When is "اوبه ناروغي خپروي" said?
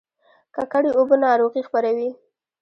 0.97-2.09